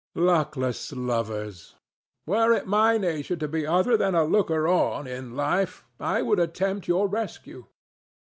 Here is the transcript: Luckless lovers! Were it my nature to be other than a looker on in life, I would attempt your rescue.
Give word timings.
Luckless 0.15 0.91
lovers! 0.93 1.75
Were 2.25 2.53
it 2.53 2.65
my 2.65 2.97
nature 2.97 3.35
to 3.35 3.47
be 3.47 3.67
other 3.67 3.95
than 3.95 4.15
a 4.15 4.23
looker 4.23 4.67
on 4.67 5.05
in 5.05 5.35
life, 5.35 5.85
I 5.99 6.23
would 6.23 6.39
attempt 6.39 6.87
your 6.87 7.07
rescue. 7.07 7.67